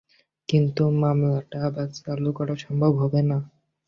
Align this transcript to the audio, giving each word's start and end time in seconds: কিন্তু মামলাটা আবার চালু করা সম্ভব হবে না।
কিন্তু 0.49 0.83
মামলাটা 1.01 1.57
আবার 1.67 1.87
চালু 1.97 2.29
করা 2.37 2.55
সম্ভব 2.57 2.91
হবে 3.01 3.21
না। 3.23 3.37